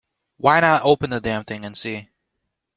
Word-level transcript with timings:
Why 0.37 0.59
not 0.61 0.81
open 0.83 1.11
the 1.11 1.21
damn 1.21 1.43
thing 1.43 1.63
and 1.63 1.77
see? 1.77 2.09